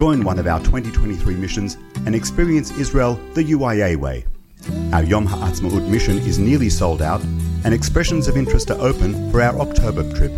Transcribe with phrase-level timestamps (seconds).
[0.00, 4.24] Join one of our 2023 missions and experience Israel the UIA way.
[4.92, 7.20] Our Yom Ha'atzmaut mission is nearly sold out
[7.64, 10.30] and expressions of interest are open for our October trip.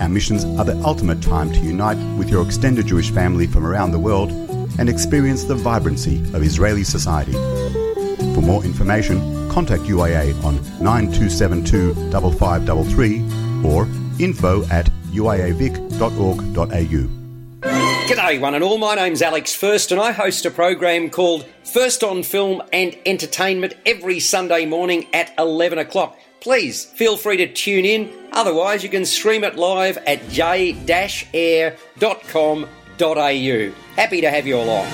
[0.00, 3.90] Our missions are the ultimate time to unite with your extended Jewish family from around
[3.90, 4.30] the world
[4.78, 7.32] and experience the vibrancy of Israeli society.
[7.32, 13.88] For more information, contact UIA on 9272 5533 or
[14.20, 17.17] info at uiavic.org.au.
[18.08, 18.78] G'day, one and all.
[18.78, 23.74] My name's Alex First, and I host a program called First on Film and Entertainment
[23.84, 26.18] every Sunday morning at 11 o'clock.
[26.40, 28.10] Please feel free to tune in.
[28.32, 30.74] Otherwise, you can stream it live at j-air.com.au.
[33.96, 34.86] Happy to have you along.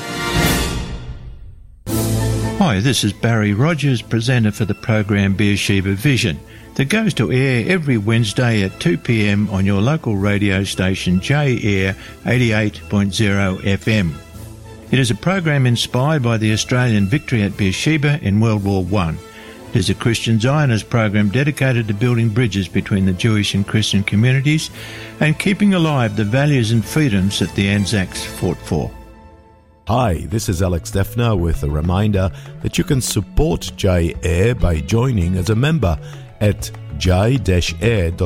[2.58, 6.40] Hi, this is Barry Rogers, presenter for the program Beersheba Vision
[6.74, 11.58] that goes to air every Wednesday at 2 pm on your local radio station J
[11.62, 14.14] Air 88.0 FM.
[14.90, 19.16] It is a program inspired by the Australian victory at Beersheba in World War I.
[19.70, 24.04] It is a Christian Zionist program dedicated to building bridges between the Jewish and Christian
[24.04, 24.70] communities
[25.20, 28.90] and keeping alive the values and freedoms that the Anzacs fought for.
[29.88, 32.30] Hi, this is Alex Defner with a reminder
[32.62, 35.98] that you can support J Air by joining as a member
[36.40, 38.18] at j-air.com.au.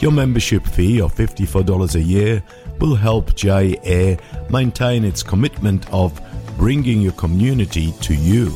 [0.00, 2.42] Your membership fee of $54 a year
[2.78, 4.16] will help J Air
[4.50, 6.20] maintain its commitment of
[6.56, 8.52] bringing your community to you.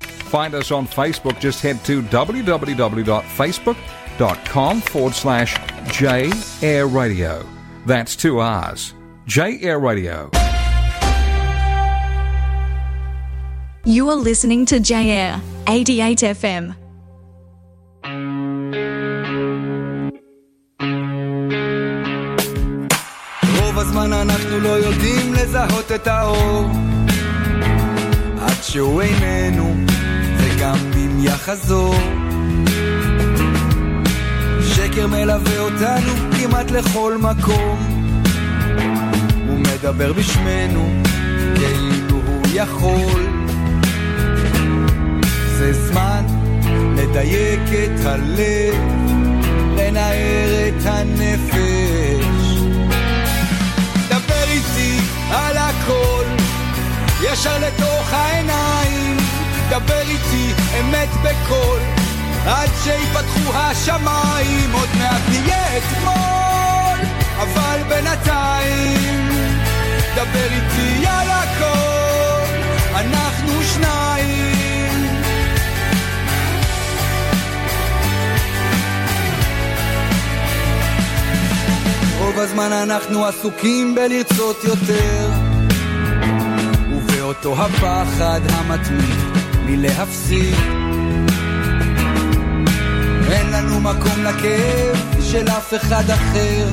[0.00, 1.40] Find us on Facebook.
[1.40, 5.56] Just head to www.facebook.com forward slash
[5.90, 6.30] J
[6.62, 7.44] Air Radio.
[7.86, 8.94] That's two R's.
[9.26, 10.30] J Air Radio.
[13.84, 16.76] You are listening to J Air 88 FM.
[23.58, 26.70] רוב הזמן אנחנו לא יודעים לזהות את האור.
[28.40, 29.74] עד שהוא איננו
[30.38, 31.94] וגם אם יחזור.
[34.74, 37.78] שקר מלווה אותנו כמעט לכל מקום.
[39.48, 41.02] הוא מדבר בשמנו
[41.54, 43.22] כאילו הוא יכול.
[45.58, 46.39] זה זמן
[47.10, 48.74] לדייק את הלב
[49.76, 52.24] לנער את הנפש.
[54.08, 54.98] דבר איתי
[55.30, 56.24] על הכל
[57.22, 59.16] ישר לתוך העיניים.
[59.70, 61.80] דבר איתי אמת בקול
[62.46, 64.72] עד שיפתחו השמיים.
[64.72, 69.28] עוד מעט נהיה אתמול אבל בינתיים.
[70.14, 72.44] דבר איתי על הכל
[72.94, 74.59] אנחנו שניים
[82.20, 85.28] רוב הזמן אנחנו עסוקים בלרצות יותר.
[86.92, 89.16] ובאותו הפחד המתמיד
[89.66, 90.54] מלהפסיד
[93.30, 96.66] אין לנו מקום לכאב של אף אחד אחר.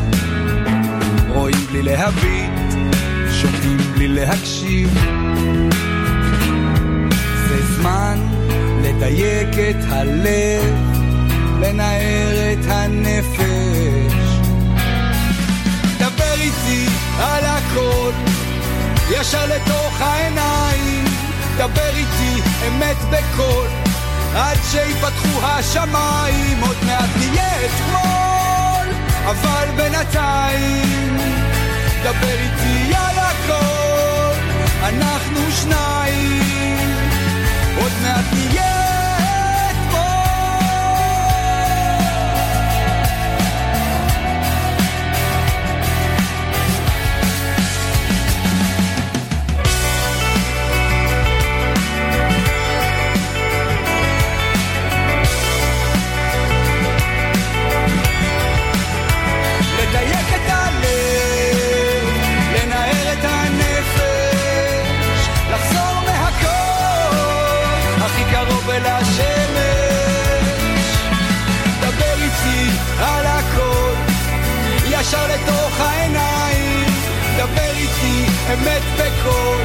[1.29, 2.73] רואים בלי להביט,
[3.31, 4.89] שומעים בלי להקשיב.
[7.47, 8.19] זה זמן
[8.81, 10.75] לדייק את הלב,
[11.61, 13.76] לנער את הנפש
[17.19, 18.11] על הכל,
[19.09, 21.05] ישר לתוך העיניים,
[21.57, 23.67] דבר איתי אמת בקול,
[24.35, 28.95] עד שיפתחו השמיים, עוד מעט נהיה אתמול,
[29.25, 31.17] אבל בינתיים,
[32.03, 34.39] דבר איתי על הכל,
[34.83, 36.96] אנחנו שניים,
[75.07, 76.85] ישר לתוך העיניים,
[77.37, 79.61] דבר איתי אמת בקול,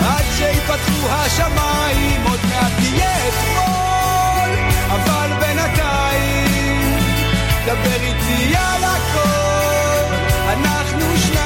[0.00, 4.50] עד שיפתחו השמיים, עוד מעט תהיה אתמול,
[4.90, 6.98] אבל בינתיים,
[7.66, 10.14] דבר איתי על הכל,
[10.48, 11.37] אנחנו שניים.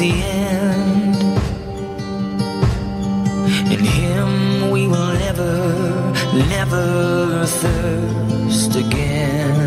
[0.00, 1.14] the end.
[3.70, 5.52] In Him we will never,
[6.48, 9.59] never thirst again.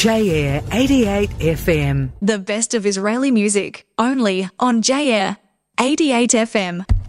[0.00, 2.10] J Air 88 FM.
[2.22, 5.36] The best of Israeli music, only on J Air
[5.78, 6.99] 88 FM.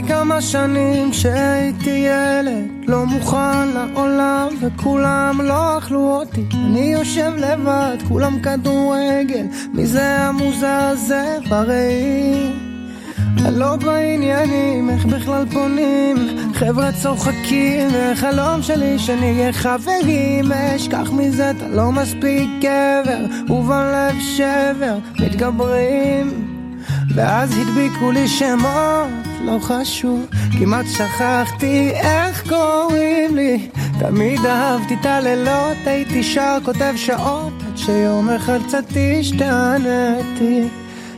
[0.00, 7.96] לפני כמה שנים כשהייתי ילד לא מוכן לעולם וכולם לא אכלו אותי אני יושב לבד,
[8.08, 12.52] כולם כדורגל מי זה המוזר הזה בראי?
[13.18, 16.16] אני לא בעניינים, איך בכלל פונים?
[16.54, 26.50] חבר'ה צוחקים, והחלום שלי שנהיה חברים אשכח מזה, אתה לא מספיק גבר ובלב שבר מתגברים
[27.14, 30.26] ואז הדביקו לי שמות, לא חשוב,
[30.58, 33.68] כמעט שכחתי איך קוראים לי.
[33.98, 38.84] תמיד אהבתי את הלילות, הייתי שר, כותב שעות, עד שיום אחד קצת
[39.20, 40.68] השתנתי.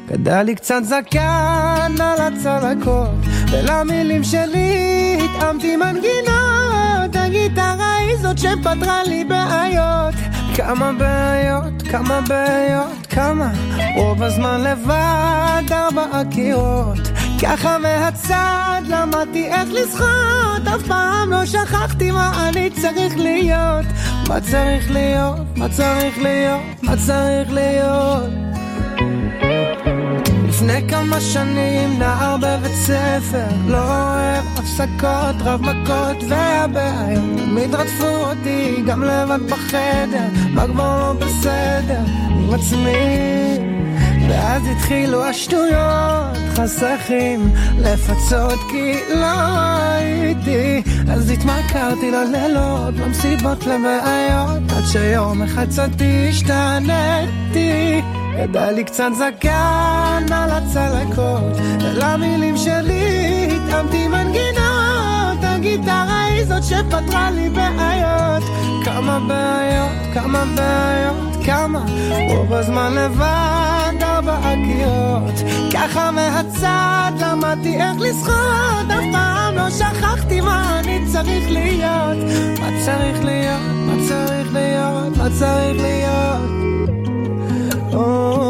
[0.08, 3.10] גדל לי קצת זקן על הצלקות,
[3.50, 7.16] ולמילים שלי התאמתי מנגינות.
[7.16, 10.14] הגיטרה היא זאת שפתרה לי בעיות.
[10.54, 13.52] כמה בעיות, כמה בעיות, כמה
[13.96, 20.66] רוב הזמן לבד, ארבע קירות ככה מהצד למדתי איך לשחות.
[20.76, 23.86] אף פעם לא שכחתי מה אני צריך להיות.
[24.28, 28.30] מה צריך להיות, מה צריך להיות, מה צריך להיות?
[30.48, 37.22] לפני כמה שנים נער בבית ספר לא אוהב הפסקות, רב מכות והבעיות.
[37.36, 42.00] תמיד רדפו אותי גם לבד בחדר מה כבר לא בסדר
[42.30, 43.81] עם עצמי
[44.32, 49.58] ואז התחילו השטויות חסכים לפצות כי לא
[49.96, 50.82] הייתי.
[51.12, 55.90] אז התמכרתי ללילות במסיבות לבעיות עד שיום אחד קצת
[56.28, 58.02] השתנתי.
[58.36, 65.38] גדל לי קצת זקן על הצלקות ולמילים שלי התאמתי מנגינות.
[65.42, 68.42] הגיטרה היא זאת שפתרה לי בעיות.
[68.84, 71.84] כמה בעיות, כמה בעיות, כמה
[72.28, 75.34] רוב הזמן לבד באגיות
[75.72, 78.86] ככה מהצד למדתי איך לשחות.
[78.88, 82.18] אף פעם לא שכחתי מה אני צריך להיות.
[82.60, 86.50] מה צריך להיות, מה צריך להיות, מה צריך להיות.
[87.92, 88.41] oh.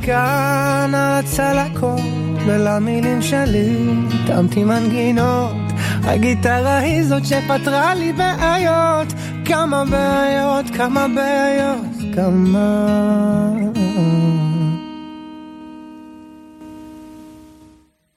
[0.00, 2.00] זקן הצלקות
[2.46, 3.86] ולמילים שלי
[4.26, 5.56] טעמתי מנגינות.
[6.04, 9.12] הגיטרה היא זאת שפתרה לי בעיות.
[9.44, 12.86] כמה בעיות, כמה בעיות, כמה...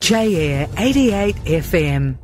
[0.03, 1.33] J-Air 88
[1.71, 2.22] FM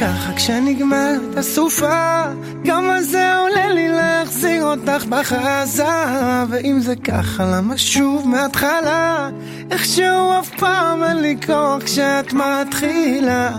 [0.00, 2.22] ככה כשנגמרת הסופה
[2.64, 9.30] כמה זה עולה לי להחזיר אותך בחזרה ואם זה ככה למה שוב מההתחלה?
[9.70, 13.50] איכשהו אף פעם אין לי כוח כשאת מתחילה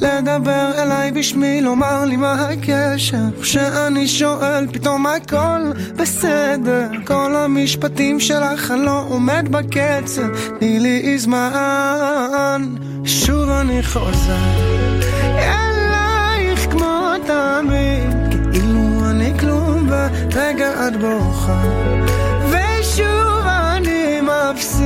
[0.00, 3.40] לדבר אליי בשמי, לומר לי מה הקשר.
[3.42, 10.28] כשאני שואל פתאום הכל בסדר כל המשפטים שלך אני לא עומד בקצב.
[10.58, 12.74] תני לי זמן.
[13.04, 14.73] שוב אני חוזר
[17.26, 18.10] תמיד
[18.52, 21.62] כאילו אני כלום ורגע את בוכה.
[22.50, 24.84] ושוב אני מפסיד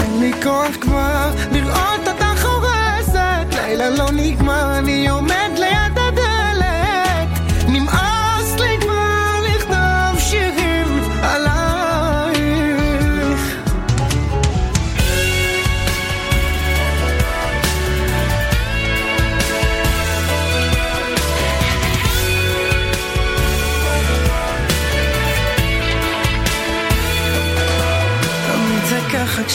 [0.00, 5.35] אין לי כוח כבר לראות אותך הורסת לילה לא נגמר אני עומד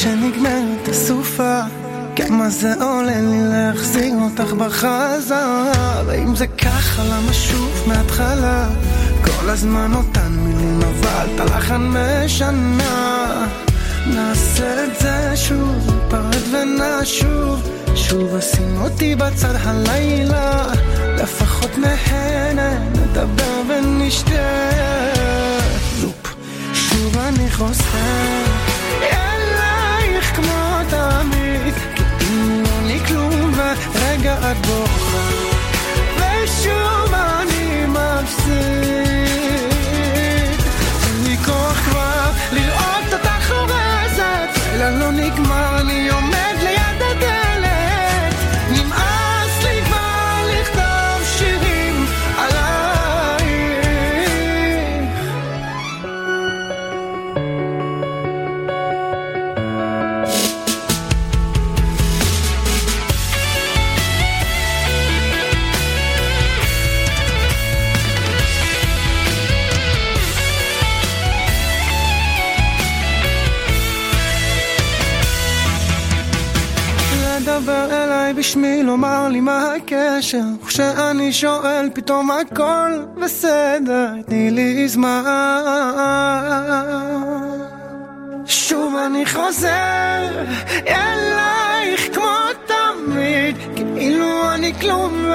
[0.01, 1.59] כשנגמרת הסופה
[2.15, 6.01] כמה זה עולה לי להחזיר אותך בחזרה.
[6.05, 8.69] ואם זה ככה למה שוב מההתחלה?
[9.25, 13.47] כל הזמן אותן מילים אבל את הלחן משנה.
[14.07, 17.69] נעשה את זה שוב ניפרד ונשוב.
[17.95, 20.65] שוב אשים אותי בצד הלילה.
[21.17, 24.69] לפחות נהנה נדבר ונשתה.
[26.03, 26.35] לופ
[26.73, 28.51] שוב אני חוזר
[29.01, 29.30] אלייך
[30.35, 31.73] כמו תמיד
[32.19, 35.27] כאילו אני כלום ורגע את בוכה.
[36.17, 39.30] ושוב אני מפסיד
[81.33, 82.91] שואל פתאום הכל
[83.21, 85.23] בסדר, תני לי זמן.
[88.45, 90.43] שוב אני חוזר
[90.87, 95.25] אלייך כמו תמיד כאילו אני כלום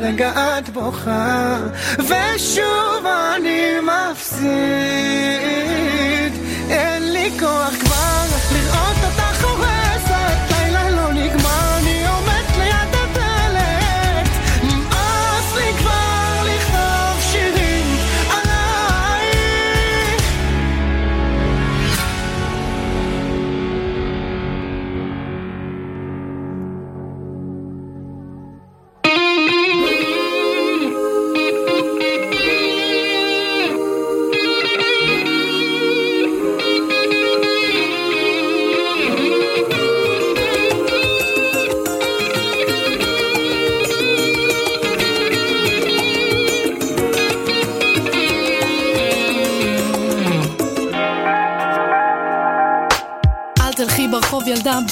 [0.00, 1.56] ורגע את בוכה
[1.98, 3.06] ושוב
[3.36, 4.48] אני מפסיד.
[6.70, 7.87] אין לי כוח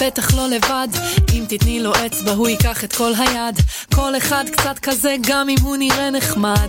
[0.00, 0.88] בטח לא לבד.
[1.32, 3.60] אם תתני לו אצבע הוא ייקח את כל היד.
[3.94, 6.68] כל אחד קצת כזה גם אם הוא נראה נחמד.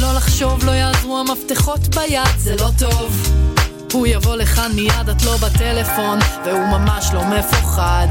[0.00, 3.28] לא לחשוב לא יעזרו המפתחות ביד זה לא טוב.
[3.92, 8.08] הוא יבוא לכאן מיד את לא בטלפון והוא ממש לא מפוחד.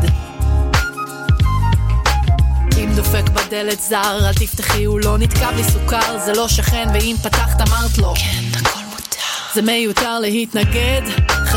[2.77, 7.15] אם דופק בדלת זר, אל תפתחי, הוא לא נתקע בלי סוכר, זה לא שכן, ואם
[7.23, 9.17] פתחת אמרת לו, כן, הכל מותר.
[9.53, 11.01] זה מיותר להתנגד,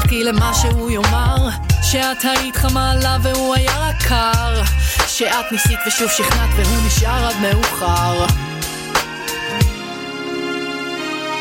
[0.06, 1.48] חכי למה שהוא יאמר,
[1.82, 4.62] שאת היית עליו והוא היה רק קר,
[5.06, 8.26] שאת ניסית ושוב שכנעת והוא נשאר עד מאוחר.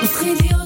[0.04, 0.65] מפחיד להיות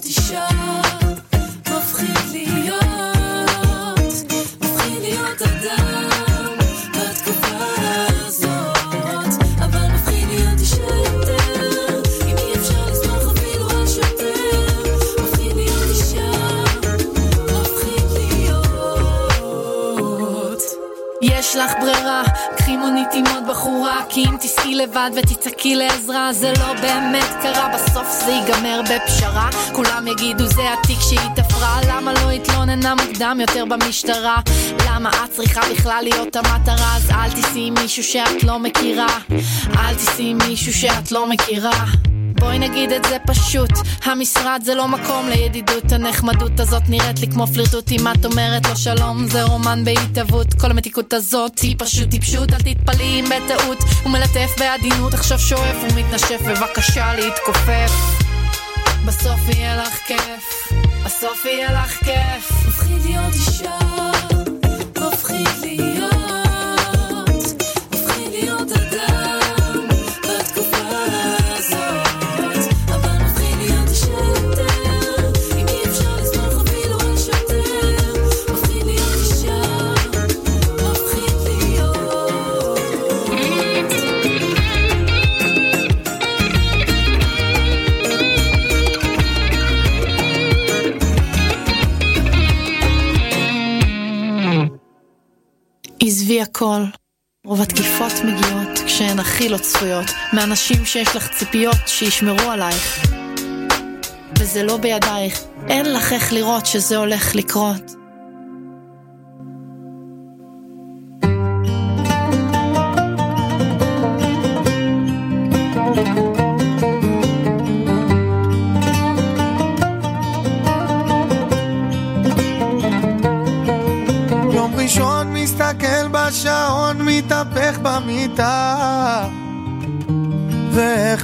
[21.60, 22.24] לך ברירה,
[22.58, 27.70] קחי מונית עם עוד בחורה כי אם תסעי לבד ותצעקי לעזרה זה לא באמת קרה.
[27.74, 29.50] בסוף זה ייגמר בפשרה.
[29.74, 31.80] כולם יגידו זה התיק שהיא תפרה.
[31.88, 34.38] למה לא התלוננה מוקדם יותר במשטרה?
[34.88, 36.96] למה את צריכה בכלל להיות המטרה?
[36.96, 39.18] אז אל עם מישהו שאת לא מכירה.
[39.78, 41.86] אל עם מישהו שאת לא מכירה
[42.40, 43.70] בואי נגיד את זה פשוט
[44.04, 48.76] המשרד זה לא מקום לידידות הנחמדות הזאת נראית לי כמו פלירטוט אם את אומרת לו
[48.76, 54.12] שלום זה רומן בהתהוות כל המתיקות הזאת היא פשוט טיפשות אל תתפלאי אם בטעות הוא
[54.12, 57.92] מלטף בעדינות עכשיו שואף ומתנשף בבקשה להתכופף.
[59.06, 60.72] בסוף יהיה לך כיף
[61.06, 62.52] בסוף יהיה לך כיף.
[62.68, 63.78] מפחיד להיות אישה
[65.02, 65.89] מפחיד להיות
[96.42, 96.82] הכל.
[97.46, 103.06] רוב התקיפות מגיעות כשהן הכי לא צפויות, מאנשים שיש לך ציפיות שישמרו עלייך.
[104.40, 107.99] וזה לא בידייך, אין לך איך לראות שזה הולך לקרות.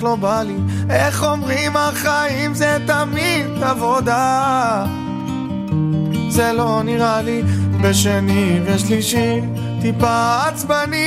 [0.05, 0.57] לא בא לי,
[0.89, 4.85] איך אומרים החיים זה תמיד עבודה
[6.29, 7.41] זה לא נראה לי.
[7.81, 9.41] בשני ושלישי
[9.81, 11.05] טיפה עצבני.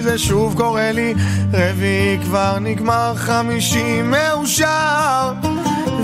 [0.00, 1.14] זה שוב קורה לי.
[1.52, 5.32] רביעי כבר נגמר חמישי מאושר.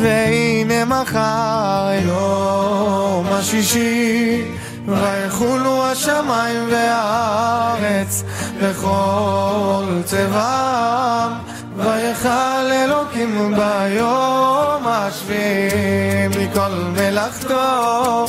[0.02, 4.42] והנה מחר יום השישי
[4.86, 8.22] ויחולו השמיים והארץ
[8.60, 11.32] לכל צבעם,
[11.76, 18.26] ויכל אלוקים ביום השביעי מכל מלאכתו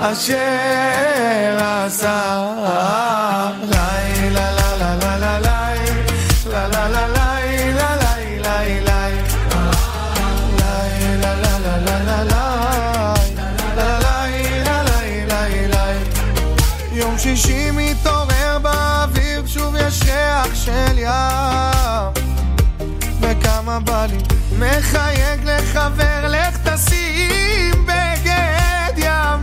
[0.00, 2.46] אשר עשה.
[3.62, 5.78] לילה לילה לילה לה לה ליי,
[6.50, 9.12] לה לה לה ליי, לה ליי ליי ליי.
[10.58, 13.34] ליי, לה לה לה לה לה ליי,
[13.76, 15.98] לה לה ליי לה ליי ליי ליי.
[16.92, 17.65] יום שישי
[20.66, 22.12] של ים
[23.20, 24.18] וכמה בא לי
[24.58, 29.42] מחייג לחבר, לך תשים בגד ים.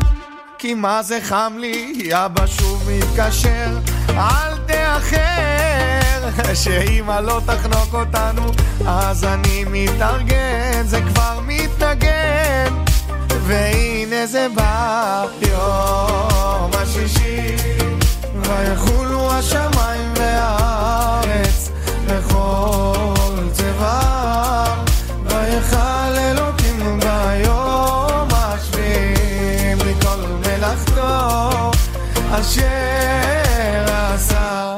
[0.58, 6.54] כי מה זה חם לי, אבא שוב מתקשר, אל תאחר.
[6.64, 8.52] שאמא לא תחנוק אותנו,
[8.88, 12.74] אז אני מתארגן, זה כבר מתנגן.
[13.30, 17.56] והנה זה בא יום השישי
[18.60, 21.72] ויחולו השמיים והארץ
[22.08, 24.80] וכל צבעם
[25.26, 31.72] ויכל אלוקים ביום השביעי מכל מלאכתו
[32.32, 34.74] אשר עשה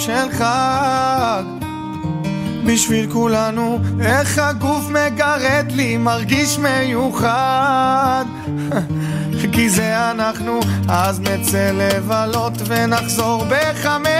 [0.00, 1.42] של חג.
[2.66, 8.24] בשביל כולנו, איך הגוף מגרד לי, מרגיש מיוחד.
[9.52, 14.10] כי זה אנחנו, אז נצא לבלות ונחזור בחמש.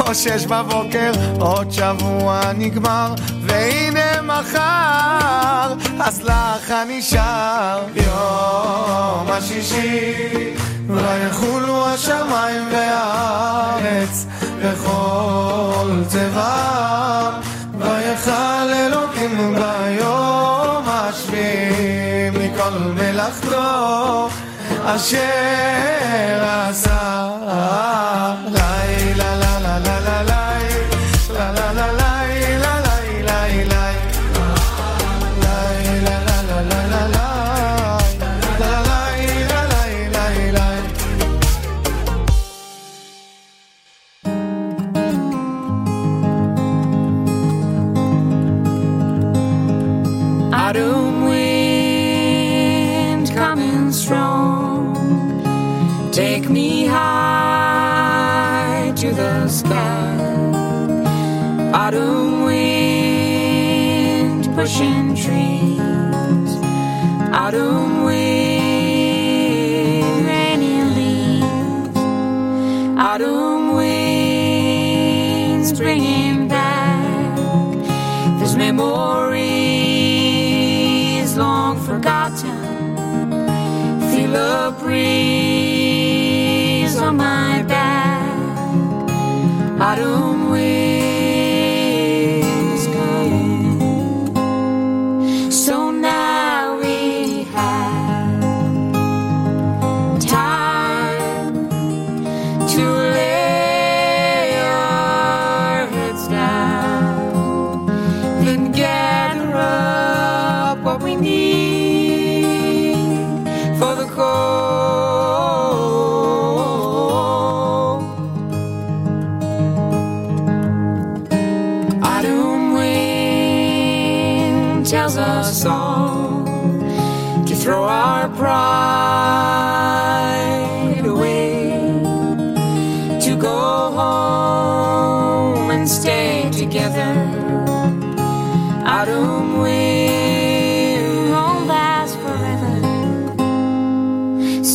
[0.00, 10.65] או שש בבוקר, עוד שבוע נגמר והנה מחר, אז לך אני שר יום השישי.
[10.88, 14.26] ויחולו השמיים והארץ
[14.58, 17.32] וכל צבעם,
[17.78, 24.28] ויחל אלוקים ביום השביעי מכל מלאכתו
[24.84, 25.18] אשר
[26.42, 27.30] עשה
[28.44, 29.05] לילה.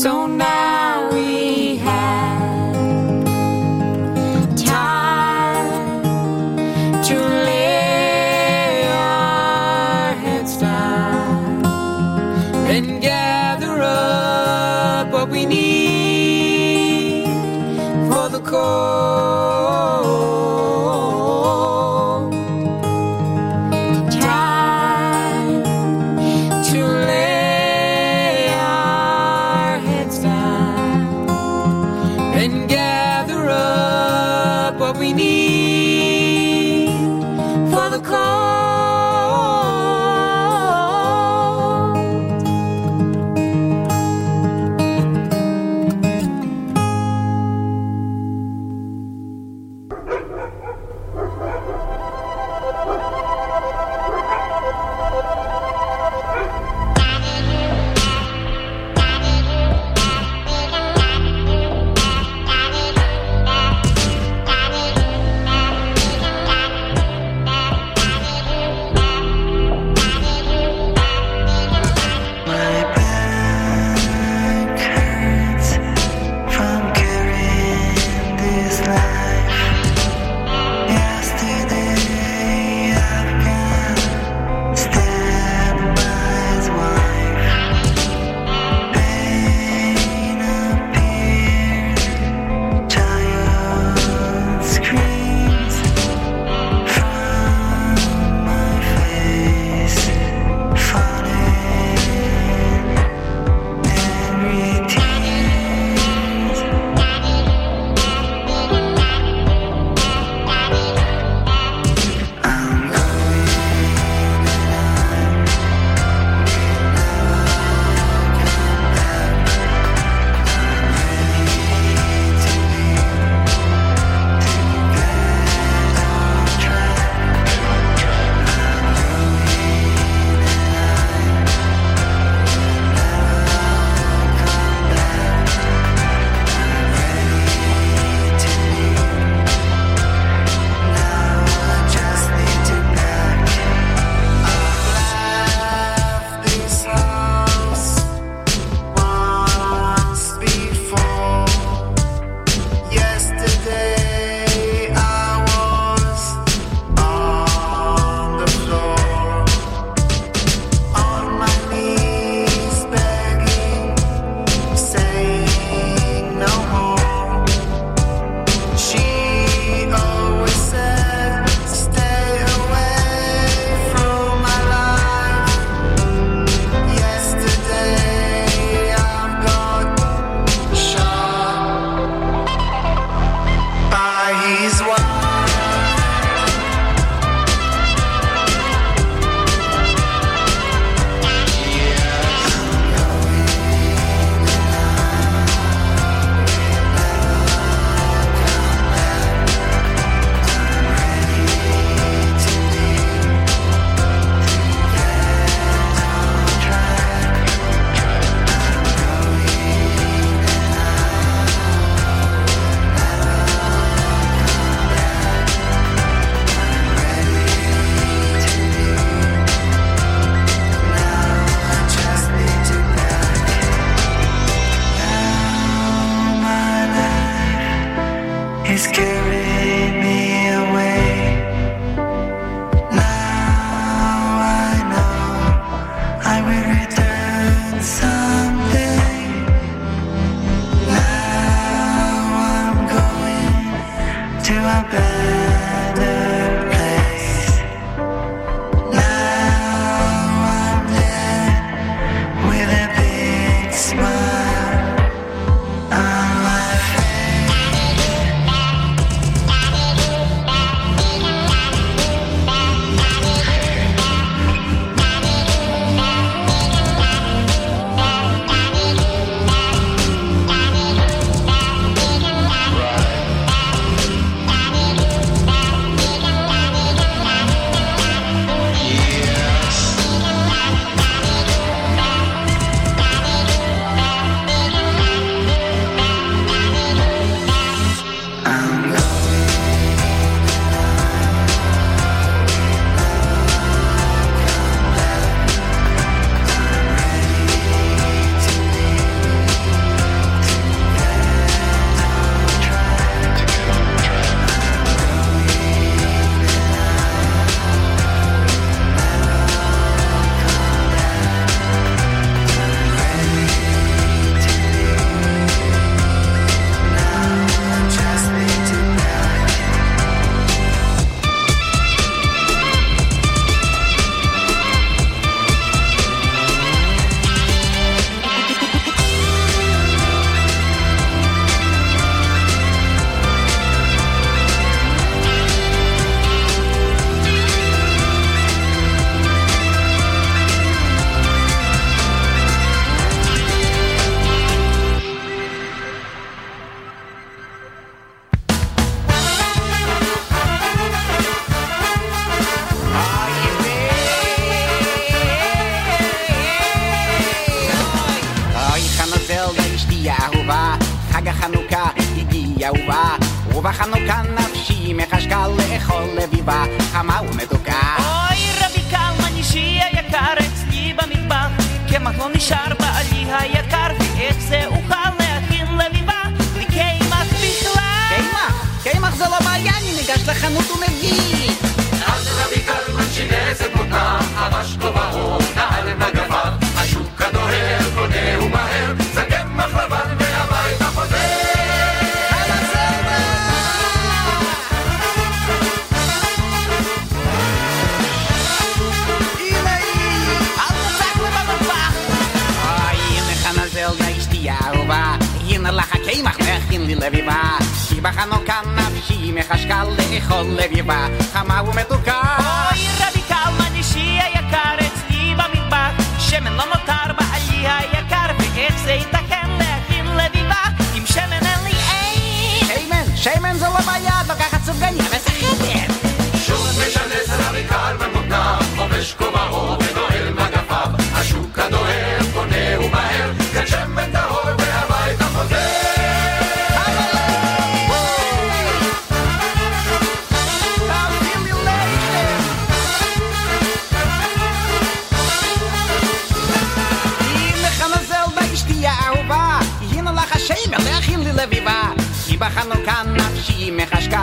[0.01, 0.60] so nice.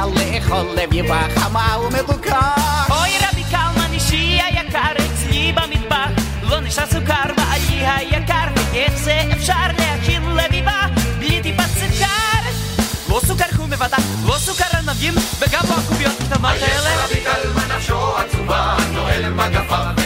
[0.06, 2.54] מחשקה לאכול לביבה, חמה ומתוקה.
[2.90, 6.10] אוי רבי קלמן אישי היקר אצלי במטבח
[6.42, 10.86] לא נשאר סוכר בעלי היקר ואיך זה אפשר להכין לביבה?
[11.18, 12.38] בלי טיפת סוכר.
[13.08, 13.96] לא סוכר חומבדה,
[14.26, 19.97] לא סוכר ענבים וגם לא הקוביות הקטנות יש האלה רבי קלמן נפשו עצובה, נועל מגפיו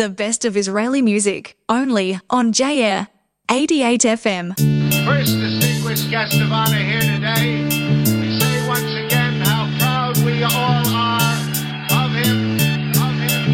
[0.00, 3.08] The best of Israeli music, only on JAir
[3.50, 4.56] 88 FM.
[5.04, 10.88] First distinguished guest of honor here today, we say once again how proud we all
[10.88, 11.36] are
[12.00, 12.56] of him,
[12.96, 13.44] of him.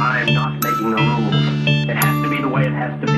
[0.00, 1.34] I am not making the rules.
[1.90, 3.09] It has to be the way it has to be.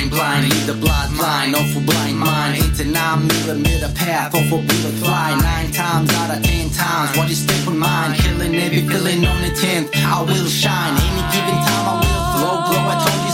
[0.00, 2.56] Blind blind, lead the bloodline off a blind mind.
[2.56, 5.36] It's a nine millimeter path off a bullet fly.
[5.36, 8.16] Nine times out of ten times, what is step on mine?
[8.16, 9.90] Killing every feeling on the tenth.
[9.96, 10.96] I will shine.
[10.96, 12.80] Any given time, I will flow, glow.
[12.88, 13.29] I told you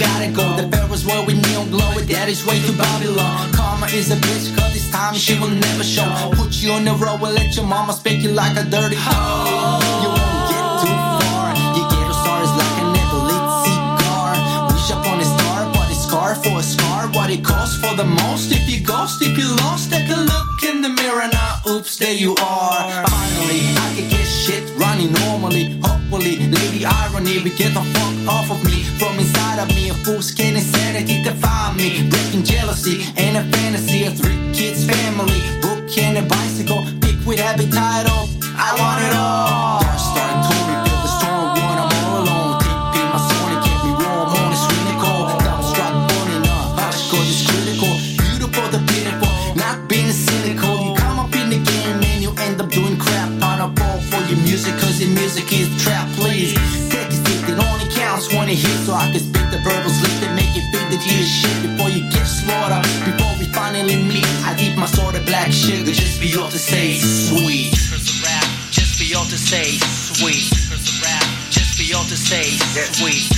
[0.00, 0.56] gotta go?
[0.56, 1.92] The Pharaoh's where we neon glow.
[2.08, 3.52] That is way to Babylon.
[3.52, 6.10] Karma is a bitch, cause this time she will never show.
[6.34, 10.19] Put you on the road and let your mama spank you like a dirty hoe.
[17.12, 18.52] What it costs for the most.
[18.52, 21.60] If you ghost, if you lost, take a look in the mirror now.
[21.66, 23.06] Oops, there you are.
[23.06, 25.80] Finally, I can get shit running normally.
[25.82, 28.84] Hopefully, lady irony, we get the fuck off of me.
[28.98, 32.08] From inside of me, a full skin insanity define me.
[32.08, 34.04] Breaking jealousy and a fantasy.
[34.04, 36.84] A three kids family, book and a bicycle.
[37.00, 38.28] Pick with habit title.
[38.54, 39.80] I want it all.
[39.82, 40.59] Dark star
[55.30, 56.08] music is trap.
[56.18, 56.50] Please
[56.90, 58.86] take a seat, it only counts when it hits.
[58.86, 61.86] So I can spit the verbal slip that make you think that you're shit before
[61.86, 62.82] you get slaughtered.
[63.06, 64.26] Before we finally meet.
[64.42, 67.70] I eat my sort of black sugar just for you to say sweet.
[68.74, 70.50] Just for y'all to say sweet.
[71.54, 72.50] Just for y'all to say
[72.98, 73.30] sweet.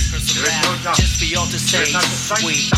[0.97, 2.73] Just for y'all to say sweet.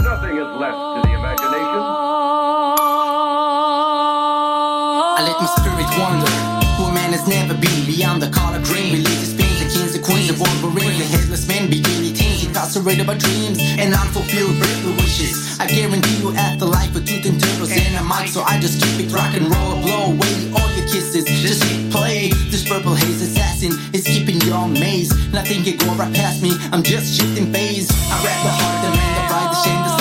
[0.00, 3.09] Nothing is left to the imagination.
[6.00, 6.32] Wander.
[6.80, 8.96] Who man has never been beyond the color green.
[8.96, 13.20] Religious beings, the kings, the queens, the wolverines, the headless men, bikini teens, incarcerated by
[13.20, 15.60] dreams and unfulfilled birthday wishes.
[15.60, 18.96] I guarantee you afterlife with tooth and turtles and a mic, so I just keep
[19.04, 21.28] it rock and roll, blow away all your kisses.
[21.44, 22.32] Just hit play.
[22.48, 25.12] This purple haze assassin is keeping you on maze.
[25.36, 26.56] Nothing can go right past me.
[26.72, 27.92] I'm just shifting phase.
[28.08, 29.99] I rap the heart, the man, the pride, the shame, the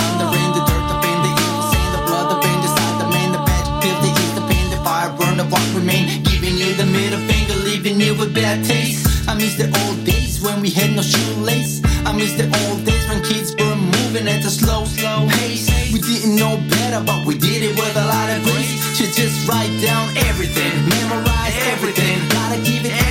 [5.52, 6.24] what remain.
[6.24, 9.28] Giving you the middle finger, leaving you with bad taste.
[9.28, 11.82] I miss the old days when we had no shoelace.
[12.06, 15.68] I miss the old days when kids were moving at a slow, slow pace.
[15.94, 18.74] We didn't know better, but we did it with a lot of grace.
[18.96, 22.18] Should just write down everything, memorize everything.
[22.30, 23.09] Gotta give it everything.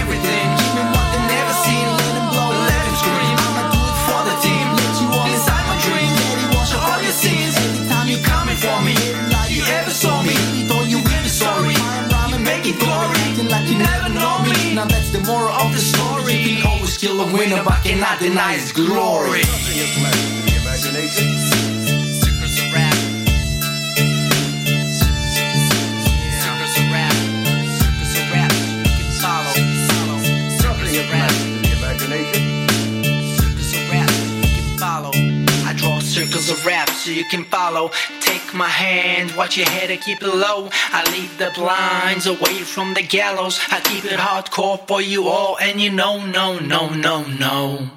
[16.99, 19.43] Kill a winner, but cannot deny his glory.
[36.48, 37.92] draw circles of rap so you can follow.
[38.22, 40.70] Take my hand, watch your head and keep it low.
[40.92, 43.60] I leave the blinds away from the gallows.
[43.72, 47.90] I keep it hardcore for you all, and you know, no, no, no, no.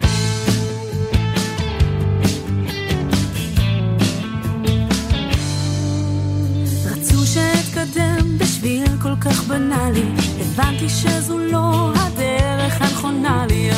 [6.87, 10.05] רצו שאתקדם בשביל כל כך בנאלי
[10.41, 13.71] הבנתי שזו לא הדרך הנכונה לי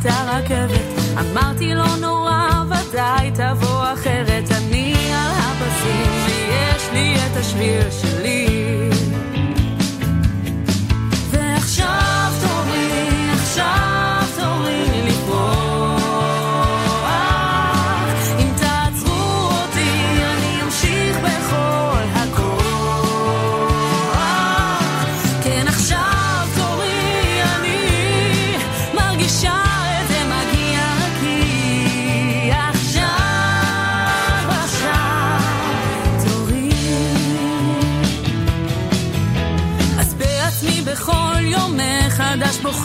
[0.00, 4.44] את הרכבת אמרתי לא נורא ודאי תבוא אחרת.
[4.50, 8.57] אני על הפסים ויש לי את השביל שלי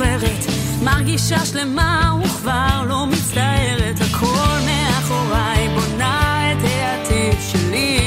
[0.03, 0.45] בוחרת
[0.81, 3.95] מרגישה שלמה וכבר לא מצטערת.
[4.01, 7.99] הכל מאחוריי בונה את העתיד שלי.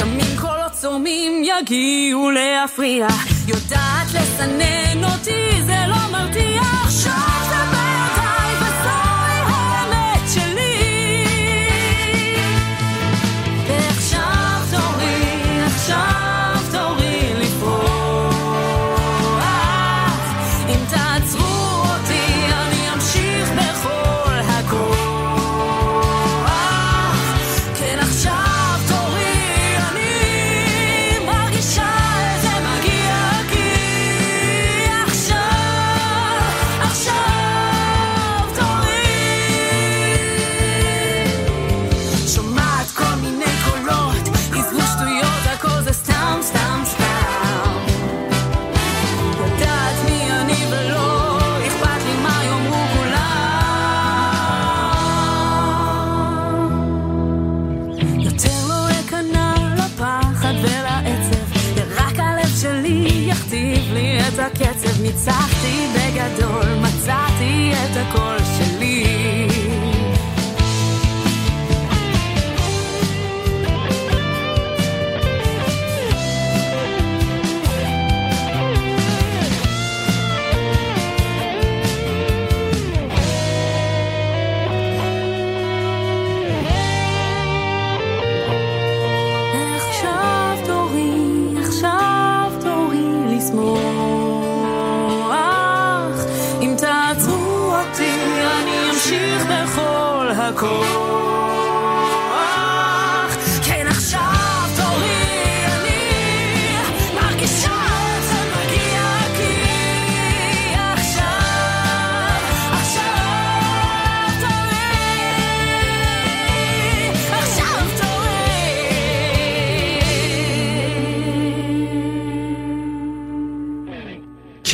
[0.00, 3.06] גם אם קולות צורמים יגיעו להפריע
[3.46, 6.53] יודעת לסנן אותי זה לא מרתיע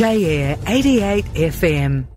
[0.00, 2.09] J Air 88 FM.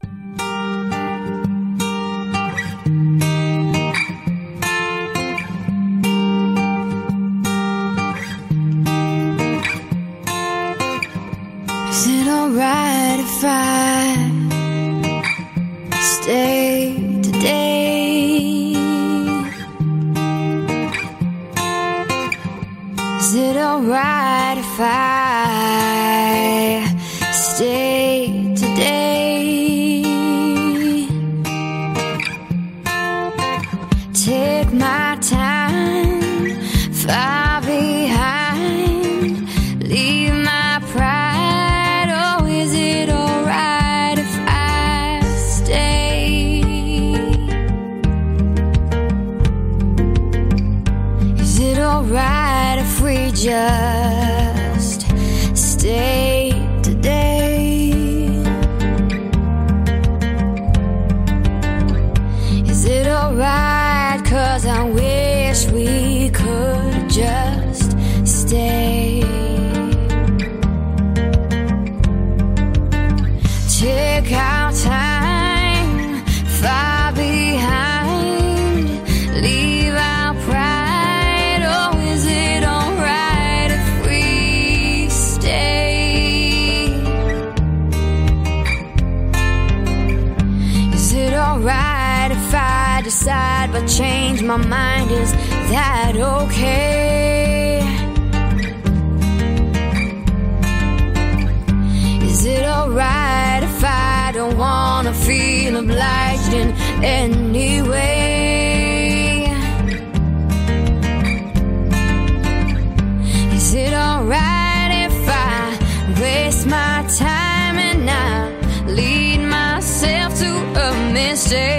[116.66, 121.73] my time and I lead myself to a mistake.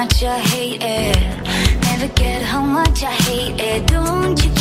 [0.00, 1.16] much I hate it.
[1.82, 3.86] Never get how much I hate it.
[3.86, 4.59] Don't you?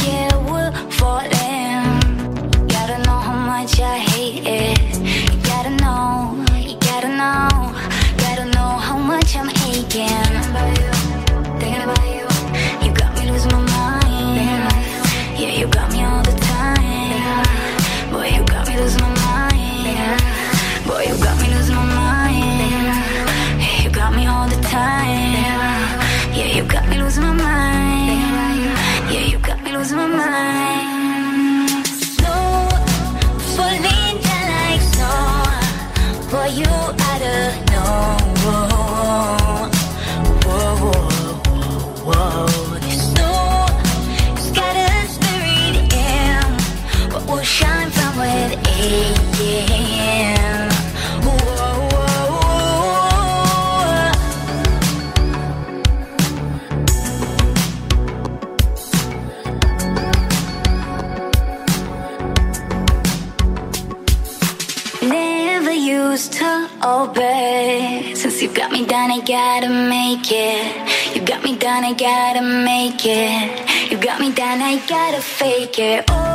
[69.29, 71.15] Gotta make it.
[71.15, 73.91] You got me down, I gotta make it.
[73.91, 76.05] You got me down, I gotta fake it.
[76.09, 76.28] Oh,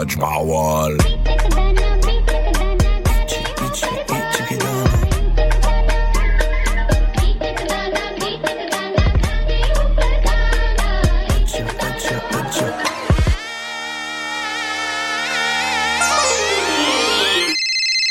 [0.00, 0.96] טאג' מעוול.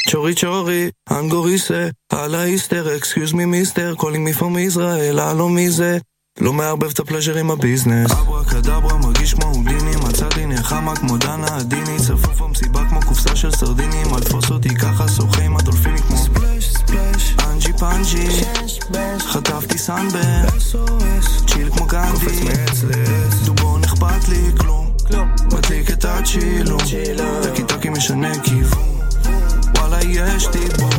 [0.10, 5.98] צ'ורי צ'ורי, אנגוריסה, הלאה איסטר, אקסקיוז מי מיסטר, קולינג מי פרום ישראל, הלו מי זה?
[6.40, 8.12] לא מערבב את הפלז'ר עם הביזנס.
[8.12, 9.79] אברה קדברה, מרגיש כמו הודיני,
[10.71, 15.43] נחמה כמו דנה עדיני, צפוף במסיבה כמו קופסה של סרדינים, אל תפוס אותי ככה, שוחה
[15.43, 18.29] עם הדולפיני כמו splash, splash, אנג'י פאנג'י,
[19.19, 20.43] חטפתי sunburn,
[21.47, 24.93] chill כמו גנדי, קופץ מעץ לעץ, דובון אכפת לי כלום,
[25.53, 26.81] מדליק את הצ'ילום,
[27.43, 29.01] טקי טקי משנה כיוון.
[29.77, 30.91] וואלה יש דיבור,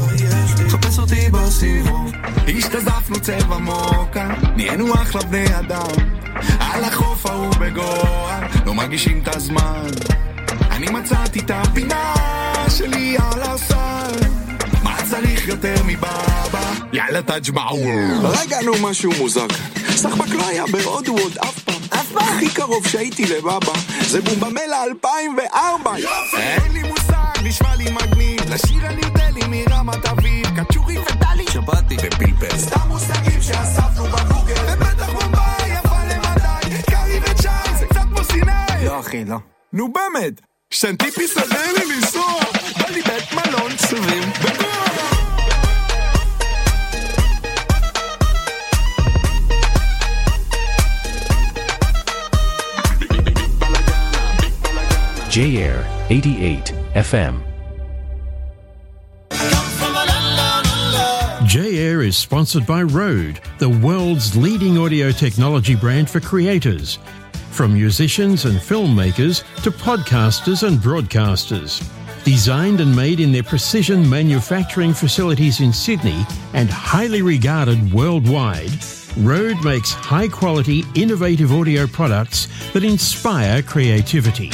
[0.69, 2.11] חפש אותי בסיבוב.
[2.57, 6.21] השתזפנו צבע מוקה, נהיינו אחלה בני אדם.
[6.59, 9.87] על החוף ההוא בגואה, לא מרגישים את הזמן.
[10.71, 12.13] אני מצאתי את הפינה
[12.69, 14.19] שלי על הסל.
[14.83, 16.71] מה צריך יותר מבאבא?
[16.93, 17.19] יאללה
[17.53, 18.25] מעוול.
[18.41, 19.95] רגע, נו, משהו מוזר כאן.
[19.95, 21.81] סחבק לא היה בהודו עוד אף פעם.
[21.89, 22.37] אף פעם.
[22.37, 23.73] הכי קרוב שהייתי לבאבא
[24.07, 25.99] זה בומבמלה 2004.
[25.99, 26.37] יופי!
[26.37, 28.41] אין לי מושג, נשמע לי מגניב.
[28.49, 30.47] לשיר אני דלי מרמת אביב.
[30.59, 31.45] קצ'ורי וטלי.
[31.45, 31.95] צ'פאטי.
[31.95, 32.57] ופלפל.
[32.57, 34.80] סתם מושגים שאספנו בגוגל.
[39.10, 39.10] סיני.
[39.10, 39.36] לא אחי, לא.
[39.72, 40.40] נו באמת,
[40.70, 42.40] שנטיפי סדר לי לנסוע.
[42.78, 44.86] בא לי בית מלון סביב בגואה.
[55.30, 57.34] J-Air 88 FM.
[61.46, 61.58] J
[61.88, 66.98] Air is sponsored by Rode, the world's leading audio technology brand for creators.
[67.51, 71.83] From musicians and filmmakers to podcasters and broadcasters.
[72.23, 78.71] Designed and made in their precision manufacturing facilities in Sydney and highly regarded worldwide,
[79.17, 84.49] Rode makes high quality, innovative audio products that inspire creativity.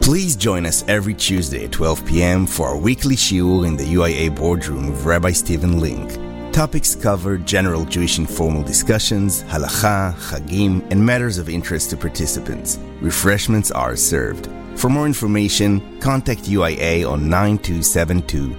[0.00, 2.46] Please join us every Tuesday at 12 p.m.
[2.46, 6.31] for our weekly shiur in the UIA boardroom with Rabbi Stephen Link.
[6.52, 12.78] Topics cover general Jewish informal discussions, halacha, chagim, and matters of interest to participants.
[13.00, 14.50] Refreshments are served.
[14.76, 18.54] For more information, contact UIA on 9272